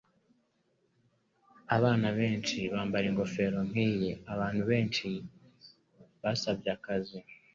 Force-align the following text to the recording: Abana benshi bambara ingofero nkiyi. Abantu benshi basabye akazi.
Abana 1.75 2.07
benshi 2.19 2.57
bambara 2.73 3.05
ingofero 3.11 3.57
nkiyi. 3.69 4.11
Abantu 4.33 4.61
benshi 4.71 5.07
basabye 6.21 6.69
akazi. 6.77 7.17